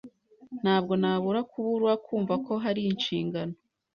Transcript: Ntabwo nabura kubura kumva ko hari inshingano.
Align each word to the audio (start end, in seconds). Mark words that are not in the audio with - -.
Ntabwo 0.61 0.93
nabura 1.01 1.41
kubura 1.51 1.93
kumva 2.05 2.33
ko 2.45 2.53
hari 2.63 2.81
inshingano. 2.91 3.53